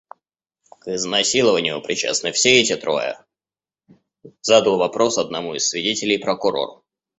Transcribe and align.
«К 0.79 0.87
изнасилованию 0.95 1.79
причастны 1.79 2.31
все 2.31 2.59
эти 2.59 2.75
трое?»— 2.75 3.23
задал 4.41 4.77
вопрос 4.79 5.19
одному 5.19 5.53
из 5.53 5.69
свидетелей 5.69 6.17
прокурор. 6.17 6.81